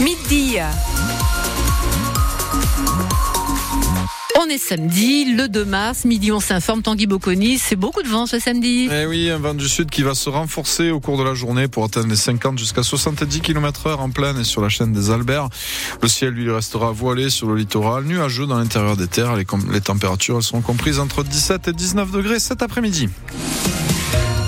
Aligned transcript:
Midi. 0.00 0.58
On 4.40 4.46
est 4.48 4.58
samedi, 4.58 5.34
le 5.34 5.48
2 5.48 5.64
mars, 5.64 6.04
midi 6.04 6.30
on 6.30 6.38
s'informe, 6.38 6.82
Tanguy 6.82 7.06
Bocconi, 7.06 7.58
c'est 7.58 7.74
beaucoup 7.74 8.02
de 8.02 8.08
vent 8.08 8.26
ce 8.26 8.38
samedi. 8.38 8.88
Eh 8.92 9.06
oui, 9.06 9.28
un 9.28 9.38
vent 9.38 9.54
du 9.54 9.68
sud 9.68 9.90
qui 9.90 10.02
va 10.02 10.14
se 10.14 10.30
renforcer 10.30 10.90
au 10.90 11.00
cours 11.00 11.18
de 11.18 11.24
la 11.24 11.34
journée 11.34 11.66
pour 11.66 11.84
atteindre 11.84 12.08
les 12.08 12.16
50 12.16 12.58
jusqu'à 12.58 12.84
70 12.84 13.40
km 13.40 13.88
heure 13.88 14.00
en 14.00 14.10
pleine 14.10 14.38
et 14.38 14.44
sur 14.44 14.62
la 14.62 14.68
chaîne 14.68 14.92
des 14.92 15.10
Alberts. 15.10 15.48
Le 16.00 16.06
ciel 16.06 16.30
lui 16.30 16.50
restera 16.50 16.92
voilé 16.92 17.28
sur 17.28 17.48
le 17.48 17.56
littoral, 17.56 18.04
nuageux 18.04 18.46
dans 18.46 18.58
l'intérieur 18.58 18.96
des 18.96 19.08
terres. 19.08 19.34
Les, 19.36 19.46
les 19.72 19.80
températures 19.80 20.42
seront 20.44 20.60
comprises 20.60 21.00
entre 21.00 21.24
17 21.24 21.66
et 21.66 21.72
19 21.72 22.12
degrés 22.12 22.38
cet 22.38 22.62
après-midi. 22.62 23.08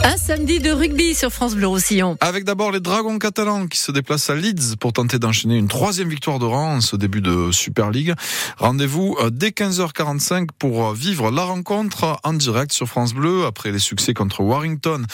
Un 0.07 0.19
samedi 0.19 0.59
de 0.59 0.71
rugby 0.71 1.15
sur 1.15 1.31
France 1.31 1.55
Bleu 1.55 1.67
Roussillon. 1.67 2.19
Avec 2.21 2.45
d'abord 2.45 2.71
les 2.71 2.81
Dragons 2.81 3.19
catalans 3.19 3.67
qui 3.69 3.79
se 3.79 3.91
déplacent 3.91 4.29
à 4.29 4.35
Leeds 4.35 4.77
pour 4.79 4.93
tenter 4.93 5.19
d'enchaîner 5.19 5.57
une 5.57 5.67
troisième 5.67 6.11
victoire 6.11 6.39
de 6.39 6.45
rang 6.45 6.75
en 6.75 6.81
ce 6.83 6.95
début 6.95 7.23
de 7.23 7.51
Super 7.53 7.91
League. 7.91 8.13
Rendez-vous 8.59 9.17
euh, 9.23 9.31
dès 9.31 9.49
15h45 9.49 10.49
pour 10.59 10.89
euh, 10.89 10.93
vivre 10.93 11.31
la 11.31 11.45
rencontre 11.45 12.21
en 12.23 12.35
direct 12.35 12.73
sur 12.73 12.87
France 12.87 13.15
Bleu. 13.15 13.47
Après 13.47 13.73
les 13.73 13.79
succès 13.79 14.13
contre 14.13 14.43
Warrington 14.43 15.07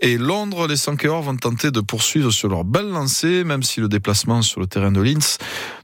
et 0.00 0.16
Londres, 0.16 0.68
les 0.68 0.76
Sankeors 0.76 1.22
vont 1.22 1.36
tenter 1.36 1.72
de 1.72 1.80
poursuivre 1.80 2.30
sur 2.30 2.48
leur 2.48 2.62
belle 2.62 2.90
lancée, 2.90 3.42
même 3.42 3.64
si 3.64 3.80
le 3.80 3.88
déplacement 3.88 4.42
sur 4.42 4.60
le 4.60 4.68
terrain 4.68 4.92
de 4.92 5.00
Linz 5.00 5.38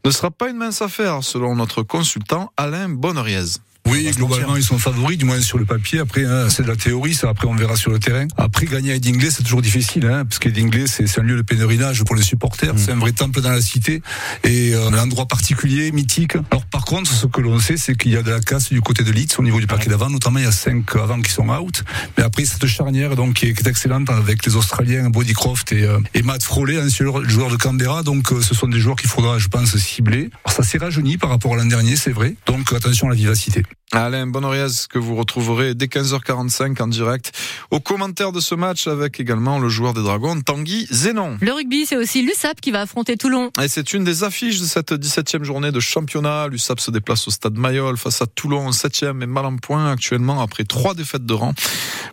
ne 0.05 0.11
sera 0.13 0.31
pas 0.31 0.49
une 0.49 0.59
mince 0.59 0.83
affaire, 0.83 1.25
selon 1.25 1.57
notre 1.57 1.83
consultant 1.83 2.53
Alain 2.57 2.89
Bonneriez. 2.89 3.59
Oui, 3.89 4.09
globalement, 4.17 4.57
ils 4.57 4.63
sont 4.63 4.79
favoris, 4.79 5.19
du 5.19 5.25
moins 5.25 5.41
sur 5.41 5.59
le 5.59 5.65
papier. 5.65 5.99
Après, 5.99 6.25
hein, 6.25 6.49
c'est 6.49 6.63
de 6.63 6.69
la 6.69 6.77
théorie, 6.77 7.15
ça. 7.15 7.29
Après, 7.29 7.49
on 7.49 7.55
verra 7.55 7.77
sur 7.77 7.91
le 7.91 7.99
terrain. 7.99 8.27
Après, 8.37 8.67
gagner 8.67 8.93
à 8.93 8.95
Edingley, 8.95 9.31
c'est 9.31 9.43
toujours 9.43 9.61
difficile, 9.61 10.07
hein, 10.07 10.25
parce 10.25 10.39
qu'Edingley, 10.39 10.87
c'est 10.87 11.19
un 11.19 11.23
lieu 11.23 11.37
de 11.37 11.43
pèlerinage 11.43 12.05
pour 12.05 12.15
les 12.15 12.23
supporters. 12.23 12.75
Mm. 12.75 12.79
C'est 12.79 12.93
un 12.93 12.99
vrai 12.99 13.13
temple 13.13 13.41
dans 13.41 13.51
la 13.51 13.61
cité 13.61 14.01
et 14.45 14.75
euh, 14.75 14.89
un 14.89 14.99
endroit 14.99 15.27
particulier, 15.27 15.91
mythique. 15.91 16.37
Alors, 16.53 16.65
par 16.67 16.85
contre, 16.85 17.13
ce 17.13 17.27
que 17.27 17.41
l'on 17.41 17.59
sait, 17.59 17.77
c'est 17.77 17.97
qu'il 17.97 18.13
y 18.13 18.17
a 18.17 18.23
de 18.23 18.31
la 18.31 18.41
casse 18.41 18.71
du 18.71 18.81
côté 18.81 19.03
de 19.03 19.11
Leeds 19.11 19.39
au 19.39 19.43
niveau 19.43 19.61
du 19.61 19.67
parquet 19.67 19.91
d'avant. 19.91 20.09
Notamment, 20.09 20.39
il 20.39 20.45
y 20.45 20.49
a 20.49 20.53
cinq 20.53 20.95
avant 20.97 21.21
qui 21.21 21.33
sont 21.33 21.49
out. 21.49 21.83
Mais 22.17 22.23
après, 22.23 22.45
cette 22.45 22.67
charnière, 22.67 23.17
donc, 23.17 23.35
qui 23.35 23.47
est, 23.47 23.67
excellente 23.67 24.11
avec 24.11 24.45
les 24.47 24.57
Australiens, 24.57 25.11
Body 25.11 25.33
Croft 25.33 25.73
et, 25.73 25.85
euh, 25.85 25.99
et 26.15 26.23
Matt 26.23 26.43
Froley, 26.43 26.81
ancien 26.81 27.07
joueur 27.25 27.51
de 27.51 27.57
Canberra. 27.57 28.03
Donc, 28.03 28.33
euh, 28.33 28.41
ce 28.41 28.55
sont 28.55 28.69
des 28.69 28.81
joueurs 28.81 28.97
qu'il 28.97 29.11
faudra, 29.11 29.39
je 29.39 29.49
pense, 29.49 29.77
cibler. 29.77 30.31
Alors, 30.45 30.57
ça 30.57 30.63
s'est 30.63 30.79
rajeuni 30.79 31.19
par 31.19 31.31
rapport 31.31 31.55
à 31.55 31.57
l'an 31.57 31.67
dernier, 31.67 31.97
c'est 31.97 32.13
vrai. 32.13 32.37
Donc, 32.47 32.73
attention 32.73 33.09
à 33.09 33.11
la 33.11 33.17
vivacité. 33.17 33.63
Alain 33.95 34.27
Bonoriaz 34.27 34.87
que 34.89 34.99
vous 34.99 35.15
retrouverez 35.15 35.75
dès 35.75 35.85
15h45 35.85 36.81
en 36.81 36.89
direct 36.89 37.31
au 37.71 37.79
commentaire 37.79 38.33
de 38.33 38.41
ce 38.41 38.55
match 38.55 38.87
avec 38.87 39.21
également 39.21 39.59
le 39.59 39.69
joueur 39.69 39.93
des 39.93 40.01
Dragons 40.01 40.41
Tanguy 40.41 40.87
Zénon. 40.91 41.37
Le 41.43 41.53
rugby, 41.53 41.85
c'est 41.85 41.99
aussi 41.99 42.23
l'USAP 42.23 42.63
qui 42.63 42.71
va 42.71 42.81
affronter 42.81 43.19
Toulon. 43.19 43.51
Et 43.63 43.69
c'est 43.69 43.93
une 43.93 44.03
des 44.03 44.25
affiches 44.25 44.61
de 44.61 44.65
cette 44.65 44.93
17e 44.93 45.45
journée 45.45 45.73
de 45.73 45.81
championnat. 45.81 46.49
L'USAP 46.49 46.81
se 46.81 46.91
déplace 46.91 47.29
au 47.29 47.31
stade 47.31 47.59
Mayol 47.59 47.99
face 47.99 48.23
à 48.23 48.27
Toulon, 48.27 48.71
7e 48.71 49.23
et 49.23 49.27
mal 49.27 49.45
en 49.45 49.59
point 49.59 49.93
actuellement 49.93 50.41
après 50.41 50.65
trois 50.65 50.95
défaites 50.95 51.27
de 51.27 51.35
rang 51.35 51.53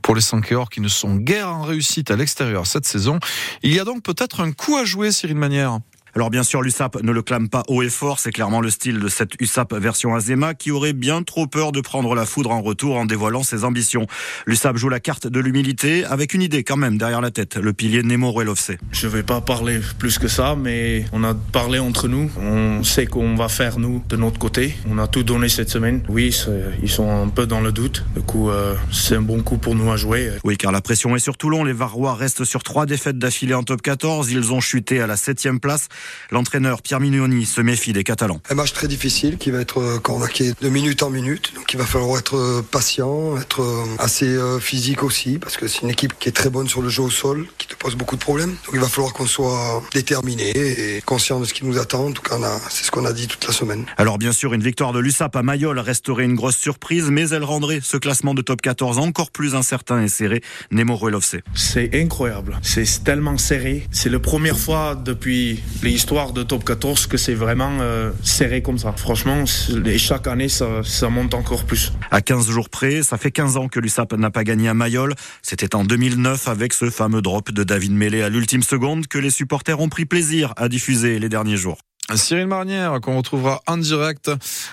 pour 0.02 0.16
les 0.16 0.22
Sankéors 0.22 0.70
qui 0.70 0.82
ne 0.82 0.90
sont 0.90 1.16
guère 1.16 1.48
en 1.48 1.62
réussite 1.62 2.12
à 2.12 2.18
l'extérieur 2.18 2.68
cette 2.68 2.86
saison. 2.86 3.20
Il 3.64 3.74
y 3.74 3.80
a 3.80 3.86
donc 3.86 4.04
peut-être 4.04 4.42
un 4.42 4.52
coup 4.52 4.76
à 4.76 4.84
jouer, 4.84 5.14
Cyril 5.14 5.38
Manière. 5.38 5.80
Alors 6.20 6.32
bien 6.32 6.44
sûr, 6.44 6.62
l'USAP 6.62 7.02
ne 7.02 7.14
le 7.14 7.22
clame 7.22 7.48
pas 7.48 7.64
haut 7.70 7.82
et 7.82 7.90
fort, 7.90 8.20
c'est 8.20 8.34
clairement 8.34 8.60
le 8.60 8.70
style 8.70 9.00
de 9.00 9.08
cette 9.08 9.40
USAP 9.40 9.74
version 9.76 10.16
Azema 10.16 10.54
qui 10.54 10.70
aurait 10.70 10.92
bien 10.92 11.24
trop 11.24 11.48
peur 11.48 11.72
de 11.72 11.80
prendre 11.80 12.14
la 12.14 12.26
foudre 12.26 12.52
en 12.52 12.62
retour 12.62 12.98
en 12.98 13.06
dévoilant 13.06 13.42
ses 13.42 13.64
ambitions. 13.64 14.06
L'USAP 14.46 14.76
joue 14.76 14.90
la 14.90 15.00
carte 15.00 15.28
de 15.28 15.40
l'humilité 15.40 16.04
avec 16.04 16.34
une 16.34 16.42
idée 16.42 16.66
quand 16.66 16.76
même 16.76 16.98
derrière 16.98 17.22
la 17.22 17.32
tête, 17.32 17.56
le 17.56 17.72
pilier 17.72 18.04
Nemo 18.04 18.34
Ruelovce. 18.34 18.72
Je 18.92 19.08
vais 19.08 19.24
pas 19.24 19.40
parler 19.40 19.80
plus 19.98 20.20
que 20.20 20.28
ça, 20.28 20.58
mais 20.58 21.06
on 21.14 21.24
a 21.24 21.34
parlé 21.34 21.80
entre 21.80 22.10
nous, 22.10 22.30
on 22.38 22.84
sait 22.84 23.06
qu'on 23.06 23.36
va 23.38 23.48
faire 23.48 23.80
nous 23.80 24.04
de 24.10 24.18
notre 24.18 24.40
côté. 24.40 24.76
On 24.90 24.98
a 24.98 25.08
tout 25.08 25.24
donné 25.24 25.48
cette 25.48 25.70
semaine. 25.70 26.02
Oui, 26.10 26.38
ils 26.84 26.90
sont 26.90 27.10
un 27.10 27.30
peu 27.30 27.48
dans 27.48 27.62
le 27.62 27.72
doute. 27.72 28.04
Du 28.14 28.24
coup, 28.24 28.50
euh, 28.50 28.76
c'est 28.92 29.16
un 29.16 29.22
bon 29.22 29.42
coup 29.42 29.58
pour 29.58 29.74
nous 29.74 29.90
à 29.90 29.96
jouer. 29.96 30.32
Oui, 30.44 30.58
car 30.58 30.74
la 30.74 30.82
pression 30.82 31.16
est 31.16 31.20
sur 31.20 31.38
Toulon. 31.38 31.64
Les 31.64 31.72
Varrois 31.72 32.14
restent 32.14 32.44
sur 32.44 32.62
trois 32.62 32.86
défaites 32.86 33.18
d'affilée 33.18 33.54
en 33.54 33.64
top 33.64 33.82
14. 33.82 34.30
Ils 34.34 34.52
ont 34.52 34.60
chuté 34.60 35.00
à 35.00 35.08
la 35.08 35.16
septième 35.16 35.62
place. 35.62 35.88
L'entraîneur 36.32 36.82
Pierre 36.82 37.00
Mignoni 37.00 37.46
se 37.46 37.62
méfie 37.62 37.94
des 37.94 38.04
Catalans. 38.04 38.42
Un 38.50 38.56
match 38.56 38.74
très 38.74 38.88
difficile 38.88 39.38
qui 39.38 39.52
va 39.52 39.60
être 39.60 39.80
euh, 39.80 40.00
cornaqué 40.00 40.54
de 40.60 40.70
minute 40.70 41.04
en 41.04 41.10
minute. 41.10 41.54
Donc 41.56 41.74
il 41.74 41.78
va 41.78 41.86
falloir 41.86 42.20
être 42.20 42.38
euh, 42.38 42.62
patient, 42.62 43.38
être 43.38 43.62
euh, 43.62 43.86
assez 43.98 44.38
physique 44.60 45.04
aussi, 45.04 45.38
parce 45.38 45.58
que 45.58 45.68
c'est 45.68 45.82
une 45.82 45.90
équipe 45.90 46.14
qui 46.20 46.30
est 46.30 46.34
très 46.34 46.50
bonne 46.50 46.68
sur 46.68 46.82
le 46.82 46.90
jeu 46.90 47.04
au 47.04 47.10
sol, 47.10 47.48
pose 47.80 47.96
beaucoup 47.96 48.16
de 48.16 48.22
problèmes. 48.22 48.50
Donc 48.50 48.74
il 48.74 48.80
va 48.80 48.88
falloir 48.88 49.14
qu'on 49.14 49.26
soit 49.26 49.82
déterminé 49.94 50.52
et 50.56 51.02
conscient 51.02 51.40
de 51.40 51.46
ce 51.46 51.54
qui 51.54 51.66
nous 51.66 51.80
attend. 51.80 52.08
En 52.08 52.12
tout 52.12 52.22
cas, 52.22 52.38
c'est 52.70 52.84
ce 52.84 52.92
qu'on 52.92 53.06
a 53.06 53.14
dit 53.14 53.28
toute 53.28 53.46
la 53.48 53.54
semaine. 53.54 53.86
Alors 53.98 54.18
bien 54.18 54.32
sûr, 54.32 54.54
une 54.54 54.62
victoire 54.62 54.94
de 54.94 55.00
l'USAP 55.00 55.36
à 55.36 55.44
Mayol 55.44 55.80
resterait 55.80 56.26
une 56.26 56.36
grosse 56.36 56.58
surprise, 56.58 57.10
mais 57.10 57.30
elle 57.30 57.44
rendrait 57.44 57.80
ce 57.82 57.98
classement 57.98 58.34
de 58.34 58.42
top 58.42 58.62
14 58.62 58.98
encore 59.00 59.32
plus 59.32 59.56
incertain 59.56 60.02
et 60.02 60.08
serré. 60.08 60.42
Nemo 60.72 60.96
Ruelovce. 60.96 61.38
C'est 61.56 61.90
incroyable. 61.96 62.60
C'est 62.62 63.04
tellement 63.04 63.38
serré. 63.38 63.88
C'est 63.92 64.10
la 64.10 64.20
première 64.20 64.58
fois 64.58 64.96
depuis 64.96 65.64
l'histoire 65.82 66.34
de 66.34 66.44
top 66.44 66.64
14 66.64 67.08
que 67.08 67.18
c'est 67.18 67.34
vraiment 67.34 67.78
euh, 67.82 68.12
serré 68.24 68.62
comme 68.62 68.78
ça. 68.78 68.94
Franchement, 68.98 69.44
et 69.86 69.98
chaque 69.98 70.28
année, 70.28 70.50
ça, 70.50 70.82
ça, 70.84 71.10
monte 71.10 71.34
encore 71.34 71.66
plus. 71.66 71.94
À 72.12 72.22
15 72.22 72.50
jours 72.50 72.70
près, 72.70 73.04
ça 73.04 73.18
fait 73.18 73.32
15 73.32 73.58
ans 73.58 73.68
que 73.68 73.80
l'USAP 73.80 74.14
n'a 74.14 74.32
pas 74.32 74.44
gagné 74.44 74.68
à 74.70 74.74
Mayol. 74.74 75.16
C'était 75.42 75.76
en 75.76 75.84
2009 75.84 76.48
avec 76.48 76.74
ce 76.74 76.90
fameux 76.90 77.22
drop 77.22 77.52
de 77.52 77.64
David 77.70 77.92
Mêlé 77.92 78.24
à 78.24 78.30
l'ultime 78.30 78.64
seconde 78.64 79.06
que 79.06 79.20
les 79.20 79.30
supporters 79.30 79.80
ont 79.80 79.90
pris 79.90 80.06
plaisir 80.06 80.54
à 80.58 80.70
diffuser 80.70 81.20
les 81.20 81.30
derniers 81.30 81.56
jours. 81.56 81.78
Cyril 82.16 82.48
Marnière 82.48 83.00
qu'on 83.02 83.18
retrouvera 83.18 83.62
en 83.68 83.78
direct 83.78 84.32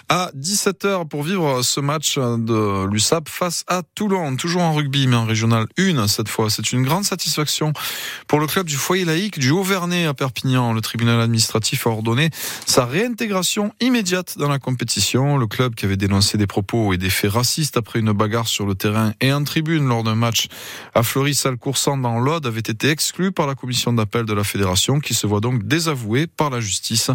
à 0.08 0.30
17h 0.36 1.06
pour 1.08 1.22
vivre 1.22 1.62
ce 1.62 1.80
match 1.80 2.16
de 2.18 2.86
l'USAP 2.86 3.28
face 3.28 3.64
à 3.66 3.82
Toulon, 3.94 4.36
toujours 4.36 4.62
en 4.62 4.72
rugby 4.72 5.06
mais 5.06 5.16
en 5.16 5.24
régional 5.24 5.66
1 5.78 6.08
cette 6.08 6.28
fois. 6.28 6.48
C'est 6.50 6.72
une 6.72 6.82
grande 6.82 7.04
satisfaction 7.04 7.72
pour 8.26 8.40
le 8.40 8.46
club 8.46 8.66
du 8.66 8.76
foyer 8.76 9.04
laïque 9.04 9.38
du 9.38 9.50
Haut-Vernay 9.50 10.06
à 10.06 10.14
Perpignan. 10.14 10.72
Le 10.72 10.80
tribunal 10.80 11.20
administratif 11.20 11.86
a 11.86 11.90
ordonné 11.90 12.30
sa 12.64 12.86
réintégration 12.86 13.72
immédiate 13.80 14.38
dans 14.38 14.48
la 14.48 14.58
compétition. 14.58 15.36
Le 15.36 15.46
club 15.46 15.74
qui 15.74 15.84
avait 15.84 15.96
dénoncé 15.96 16.38
des 16.38 16.46
propos 16.46 16.92
et 16.92 16.98
des 16.98 17.10
faits 17.10 17.32
racistes 17.32 17.76
après 17.76 17.98
une 17.98 18.12
bagarre 18.12 18.48
sur 18.48 18.66
le 18.66 18.74
terrain 18.74 19.12
et 19.20 19.32
en 19.32 19.44
tribune 19.44 19.86
lors 19.86 20.02
d'un 20.02 20.14
match 20.14 20.48
à 20.94 21.02
Fleury-Salcoursan 21.02 21.98
dans 21.98 22.18
l'Aude 22.18 22.46
avait 22.46 22.60
été 22.60 22.88
exclu 22.88 23.32
par 23.32 23.46
la 23.46 23.54
commission 23.54 23.92
d'appel 23.92 24.24
de 24.24 24.32
la 24.32 24.44
fédération 24.44 25.00
qui 25.00 25.14
se 25.14 25.26
voit 25.26 25.40
donc 25.40 25.64
désavouée 25.64 26.26
par 26.26 26.50
la 26.50 26.60
justice. 26.60 27.10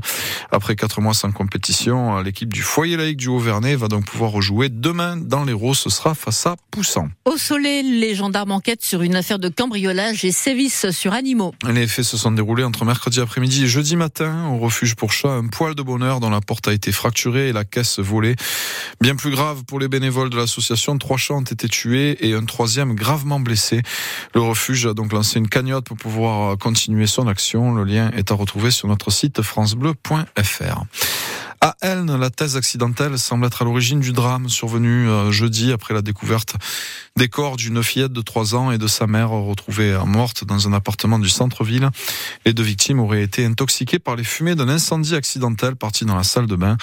Après 0.52 0.76
quatre 0.76 1.02
mois 1.02 1.14
sans 1.14 1.32
compétition, 1.32 2.20
l'équipe 2.22 2.52
du 2.52 2.62
foyer 2.62 2.98
laïque 2.98 3.18
du 3.18 3.30
Haut-Vernay 3.30 3.76
va 3.76 3.88
donc 3.88 4.06
pouvoir 4.06 4.32
rejouer 4.32 4.70
demain 4.70 5.18
dans 5.18 5.44
l'Hérault. 5.44 5.74
Ce 5.74 5.90
sera 5.90 6.14
face 6.14 6.46
à 6.46 6.56
Poussan. 6.72 7.10
Au 7.26 7.38
Soleil, 7.38 8.00
les 8.00 8.16
gendarmes 8.16 8.52
enquêtent 8.52 8.84
sur 8.84 9.02
une 9.02 9.16
affaire 9.16 9.40
de 9.40 9.50
cambriolage 9.50 10.26
et 10.26 10.32
sévices 10.32 10.92
sur 10.92 11.14
animaux. 11.14 11.54
Les 11.70 11.88
faits 11.88 12.06
se 12.06 12.18
sont 12.18 12.32
déroulés 12.32 12.64
entre 12.64 12.86
mercredi 12.86 13.20
après-midi 13.20 13.64
et 13.64 13.68
jeudi 13.68 13.96
matin 13.96 14.50
au 14.50 14.58
refuge 14.58 14.96
pour 14.96 15.12
chats. 15.12 15.30
Un 15.30 15.48
poil 15.48 15.76
de 15.76 15.82
bonheur 15.82 16.20
dont 16.20 16.30
la 16.30 16.42
porte 16.42 16.68
a 16.68 16.74
été 16.74 16.92
fracturée 16.92 17.50
et 17.50 17.54
la 17.54 17.64
caisse 17.64 18.00
volée. 18.00 18.36
Bien 19.00 19.16
plus 19.16 19.32
grave 19.32 19.64
pour 19.66 19.80
les 19.80 19.88
bénévoles 19.88 20.30
de 20.30 20.38
l'association, 20.38 20.98
trois 20.98 21.18
chats 21.18 21.36
ont 21.36 21.42
été 21.42 21.68
tués 21.70 22.18
et 22.28 22.34
un 22.34 22.44
troisième 22.44 22.94
gravement 22.94 23.40
blessé. 23.40 23.82
Le 24.36 24.42
refuge 24.42 24.86
a 24.86 24.94
donc 24.94 25.14
lancé 25.14 25.40
une 25.40 25.48
cagnotte 25.48 25.86
pour 25.86 25.98
pouvoir 25.98 26.58
continuer 26.58 27.08
son 27.08 27.28
action. 27.28 27.74
Le 27.74 27.84
lien 27.84 28.12
est 28.12 28.32
à 28.32 28.36
retrouver 28.36 28.72
sur 28.72 28.88
notre 28.88 29.12
site 29.12 29.42
France 29.42 29.76
Bleu 30.04 30.26
.fr. 30.36 30.86
À 31.64 31.76
Elne, 31.82 32.16
la 32.16 32.32
thèse 32.32 32.58
accidentelle 32.58 33.20
semble 33.20 33.46
être 33.46 33.62
à 33.62 33.66
l'origine 33.66 34.00
du 34.00 34.14
drame 34.14 34.50
survenu 34.50 35.08
euh, 35.08 35.30
jeudi 35.30 35.72
après 35.72 35.94
la 35.94 36.02
découverte 36.02 36.56
des 37.18 37.28
corps 37.28 37.56
d'une 37.56 37.84
fillette 37.84 38.14
de 38.14 38.22
3 38.22 38.56
ans 38.56 38.72
et 38.72 38.80
de 38.80 38.88
sa 38.88 39.06
mère 39.06 39.30
retrouvées 39.30 39.96
mortes 40.08 40.44
dans 40.44 40.68
un 40.68 40.74
appartement 40.74 41.20
du 41.20 41.30
centre-ville. 41.30 41.92
Les 42.48 42.54
deux 42.54 42.64
victimes 42.64 43.00
auraient 43.00 43.22
été 43.22 43.46
intoxiquées 43.46 44.00
par 44.00 44.16
les 44.16 44.24
fumées 44.24 44.56
d'un 44.56 44.70
incendie 44.70 45.14
accidentel 45.14 45.76
parti 45.76 46.04
dans 46.04 46.16
la 46.16 46.24
salle 46.24 46.48
de 46.48 46.56
bain. 46.56 46.78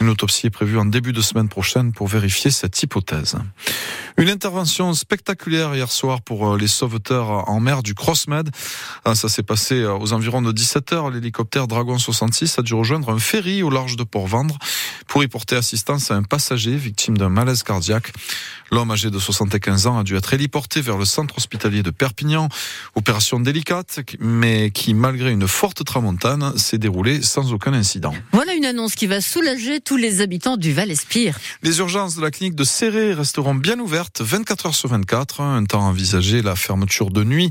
Une 0.00 0.08
autopsie 0.08 0.46
est 0.46 0.50
prévue 0.50 0.78
en 0.78 0.84
début 0.84 1.12
de 1.12 1.22
semaine 1.22 1.48
prochaine 1.48 1.90
pour 1.92 2.06
vérifier 2.06 2.52
cette 2.52 2.80
hypothèse. 2.80 3.36
Une 4.16 4.28
intervention 4.28 4.92
spectaculaire 4.92 5.74
hier 5.74 5.90
soir 5.90 6.20
pour 6.20 6.52
euh, 6.52 6.58
les 6.58 6.68
sauveteurs 6.68 7.48
en 7.48 7.58
mer 7.58 7.82
du 7.82 7.94
Crossmed. 7.94 8.50
Ah, 9.04 9.14
ça 9.14 9.28
s'est 9.28 9.42
passé 9.42 9.80
euh, 9.80 9.96
aux 9.96 10.12
environs 10.12 10.42
de 10.42 10.52
17 10.52 10.92
heures. 10.92 11.10
L'hélicoptère 11.10 11.66
Dragon 11.66 11.98
66 11.98 12.58
a 12.58 12.62
dû 12.62 12.74
rejoindre 12.74 13.10
un 13.10 13.18
ferry 13.18 13.62
au 13.62 13.70
large 13.70 13.96
de 13.96 14.04
Port 14.04 14.19
pour 14.20 14.26
vendre 14.26 14.58
pour 15.10 15.24
y 15.24 15.28
porter 15.28 15.56
assistance 15.56 16.10
à 16.10 16.14
un 16.14 16.22
passager 16.22 16.76
victime 16.76 17.18
d'un 17.18 17.30
malaise 17.30 17.64
cardiaque. 17.64 18.12
L'homme 18.70 18.92
âgé 18.92 19.10
de 19.10 19.18
75 19.18 19.88
ans 19.88 19.98
a 19.98 20.04
dû 20.04 20.14
être 20.14 20.32
héliporté 20.32 20.80
vers 20.80 20.96
le 20.96 21.04
centre 21.04 21.38
hospitalier 21.38 21.82
de 21.82 21.90
Perpignan. 21.90 22.48
Opération 22.94 23.40
délicate, 23.40 23.98
mais 24.20 24.70
qui, 24.70 24.94
malgré 24.94 25.32
une 25.32 25.48
forte 25.48 25.84
tramontane, 25.84 26.56
s'est 26.56 26.78
déroulée 26.78 27.22
sans 27.22 27.52
aucun 27.52 27.72
incident. 27.72 28.14
Voilà 28.30 28.54
une 28.54 28.64
annonce 28.64 28.94
qui 28.94 29.08
va 29.08 29.20
soulager 29.20 29.80
tous 29.80 29.96
les 29.96 30.20
habitants 30.20 30.56
du 30.56 30.72
Val-Espire. 30.72 31.36
Les 31.64 31.78
urgences 31.80 32.14
de 32.14 32.22
la 32.22 32.30
clinique 32.30 32.54
de 32.54 32.62
Serré 32.62 33.12
resteront 33.12 33.56
bien 33.56 33.80
ouvertes 33.80 34.20
24 34.20 34.66
heures 34.66 34.74
sur 34.76 34.90
24. 34.90 35.40
Un 35.40 35.64
temps 35.64 35.88
envisagé, 35.88 36.40
la 36.42 36.54
fermeture 36.54 37.10
de 37.10 37.24
nuit 37.24 37.50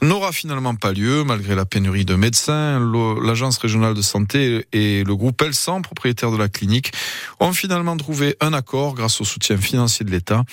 n'aura 0.00 0.32
finalement 0.32 0.74
pas 0.74 0.92
lieu, 0.92 1.24
malgré 1.24 1.54
la 1.54 1.66
pénurie 1.66 2.06
de 2.06 2.14
médecins. 2.14 2.80
L'agence 3.22 3.58
régionale 3.58 3.92
de 3.92 4.02
santé 4.02 4.66
et 4.72 5.04
le 5.04 5.14
groupe 5.14 5.42
Elsan, 5.42 5.82
propriétaire 5.82 6.03
de 6.12 6.36
la 6.36 6.48
clinique, 6.48 6.92
ont 7.40 7.52
finalement 7.52 7.96
trouvé 7.96 8.36
un 8.40 8.52
accord 8.52 8.94
grâce 8.94 9.20
au 9.20 9.24
soutien 9.24 9.56
financier 9.56 10.04
de 10.04 10.10
l'État. 10.10 10.44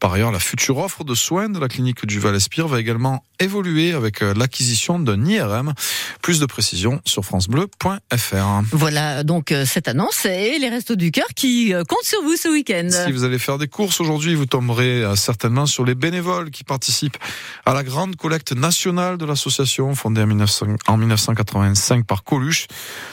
Par 0.00 0.12
ailleurs, 0.12 0.32
la 0.32 0.40
future 0.40 0.78
offre 0.78 1.04
de 1.04 1.14
soins 1.14 1.48
de 1.48 1.60
la 1.60 1.68
clinique 1.68 2.04
du 2.06 2.18
Val-Espire 2.18 2.66
va 2.66 2.80
également 2.80 3.22
évoluer 3.38 3.92
avec 3.92 4.22
euh, 4.22 4.34
l'acquisition 4.34 4.98
d'un 4.98 5.24
IRM. 5.24 5.74
Plus 6.22 6.40
de 6.40 6.46
précisions 6.46 7.00
sur 7.04 7.24
francebleu.fr. 7.24 8.62
Voilà 8.72 9.22
donc 9.22 9.52
euh, 9.52 9.64
cette 9.66 9.88
annonce 9.88 10.24
et 10.24 10.58
les 10.58 10.68
Restos 10.68 10.96
du 10.96 11.10
Cœur 11.10 11.28
qui 11.36 11.72
euh, 11.72 11.84
comptent 11.84 12.04
sur 12.04 12.22
vous 12.22 12.36
ce 12.36 12.48
week-end. 12.48 12.88
Si 12.90 13.12
vous 13.12 13.24
allez 13.24 13.38
faire 13.38 13.58
des 13.58 13.68
courses 13.68 14.00
aujourd'hui, 14.00 14.34
vous 14.34 14.46
tomberez 14.46 15.04
certainement 15.16 15.66
sur 15.66 15.84
les 15.84 15.94
bénévoles 15.94 16.50
qui 16.50 16.64
participent 16.64 17.18
à 17.64 17.74
la 17.74 17.84
grande 17.84 18.16
collecte 18.16 18.52
nationale 18.52 19.18
de 19.18 19.26
l'association 19.26 19.94
fondée 19.94 20.22
en 20.22 20.96
1985 20.96 22.06
par 22.06 22.24
Coluche. 22.24 22.66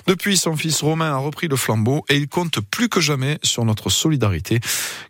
Depuis, 0.08 0.38
son 0.38 0.56
fils 0.56 0.82
Romain 0.82 1.12
a 1.12 1.18
repris 1.18 1.48
le 1.48 1.56
flambeau 1.56 1.83
et 2.10 2.18
il 2.18 2.28
compte 2.28 2.60
plus 2.60 2.90
que 2.90 3.02
jamais 3.02 3.40
sur 3.44 3.66
notre 3.66 3.90
solidarité 3.90 4.60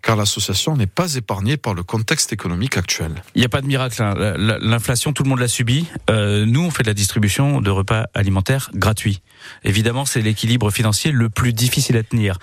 car 0.01 0.15
l'association 0.15 0.75
n'est 0.75 0.87
pas 0.87 1.15
épargnée 1.15 1.57
par 1.57 1.73
le 1.73 1.83
contexte 1.83 2.33
économique 2.33 2.77
actuel. 2.77 3.23
Il 3.35 3.39
n'y 3.39 3.45
a 3.45 3.49
pas 3.49 3.61
de 3.61 3.67
miracle. 3.67 4.01
Hein. 4.01 4.15
L'inflation, 4.37 5.13
tout 5.13 5.23
le 5.23 5.29
monde 5.29 5.39
l'a 5.39 5.47
subi. 5.47 5.87
Euh, 6.09 6.45
nous, 6.45 6.61
on 6.61 6.71
fait 6.71 6.83
de 6.83 6.87
la 6.87 6.93
distribution 6.93 7.61
de 7.61 7.69
repas 7.69 8.05
alimentaires 8.13 8.69
gratuits. 8.73 9.21
Évidemment, 9.63 10.05
c'est 10.05 10.21
l'équilibre 10.21 10.71
financier 10.71 11.11
le 11.11 11.29
plus 11.29 11.53
difficile 11.53 11.97
à 11.97 12.03
tenir. 12.03 12.37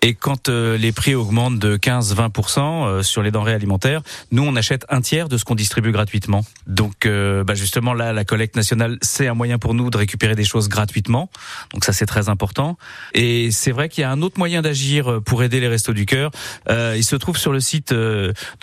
Et 0.00 0.14
quand 0.14 0.48
euh, 0.48 0.76
les 0.76 0.92
prix 0.92 1.14
augmentent 1.14 1.58
de 1.58 1.76
15-20% 1.76 2.60
euh, 2.60 3.02
sur 3.02 3.22
les 3.22 3.30
denrées 3.30 3.54
alimentaires, 3.54 4.02
nous, 4.30 4.42
on 4.42 4.54
achète 4.56 4.84
un 4.88 5.00
tiers 5.00 5.28
de 5.28 5.36
ce 5.36 5.44
qu'on 5.44 5.54
distribue 5.54 5.92
gratuitement. 5.92 6.44
Donc, 6.66 7.06
bah 7.06 7.54
justement, 7.54 7.94
là, 7.94 8.12
la 8.12 8.24
collecte 8.24 8.56
nationale, 8.56 8.98
c'est 9.02 9.26
un 9.26 9.34
moyen 9.34 9.58
pour 9.58 9.74
nous 9.74 9.90
de 9.90 9.96
récupérer 9.96 10.34
des 10.34 10.44
choses 10.44 10.68
gratuitement. 10.68 11.30
Donc 11.72 11.84
ça, 11.84 11.92
c'est 11.92 12.06
très 12.06 12.28
important. 12.28 12.78
Et 13.14 13.50
c'est 13.50 13.71
vrai 13.72 13.88
qu'il 13.88 14.02
y 14.02 14.04
a 14.04 14.10
un 14.10 14.22
autre 14.22 14.38
moyen 14.38 14.62
d'agir 14.62 15.20
pour 15.24 15.42
aider 15.42 15.58
les 15.60 15.68
Restos 15.68 15.92
du 15.92 16.06
Cœur. 16.06 16.30
il 16.68 17.04
se 17.04 17.16
trouve 17.16 17.36
sur 17.36 17.52
le 17.52 17.60
site 17.60 17.94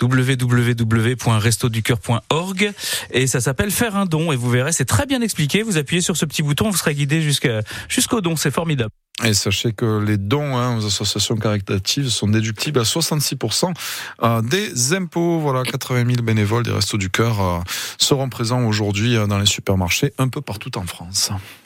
www.restoducœur.org 0.00 2.72
et 3.10 3.26
ça 3.26 3.40
s'appelle 3.40 3.70
faire 3.70 3.96
un 3.96 4.06
don 4.06 4.32
et 4.32 4.36
vous 4.36 4.50
verrez 4.50 4.72
c'est 4.72 4.84
très 4.84 5.06
bien 5.06 5.20
expliqué. 5.20 5.62
Vous 5.62 5.78
appuyez 5.78 6.02
sur 6.02 6.16
ce 6.16 6.24
petit 6.24 6.42
bouton, 6.42 6.70
vous 6.70 6.76
serez 6.76 6.94
guidé 6.94 7.20
jusqu'au 7.20 8.20
don, 8.20 8.36
c'est 8.36 8.50
formidable. 8.50 8.90
Et 9.24 9.34
sachez 9.34 9.72
que 9.72 9.98
les 9.98 10.16
dons 10.16 10.56
hein, 10.56 10.78
aux 10.78 10.86
associations 10.86 11.36
caritatives 11.36 12.08
sont 12.08 12.28
déductibles 12.28 12.78
à 12.78 12.84
66% 12.84 13.74
euh, 14.22 14.40
des 14.40 14.94
impôts. 14.94 15.38
Voilà, 15.38 15.62
80 15.62 16.06
000 16.06 16.22
bénévoles 16.22 16.62
des 16.62 16.72
Restos 16.72 16.96
du 16.96 17.10
Cœur 17.10 17.40
euh, 17.40 17.58
seront 17.98 18.30
présents 18.30 18.64
aujourd'hui 18.64 19.16
euh, 19.16 19.26
dans 19.26 19.38
les 19.38 19.46
supermarchés 19.46 20.14
un 20.16 20.28
peu 20.28 20.40
partout 20.40 20.78
en 20.78 20.86
France. 20.86 21.32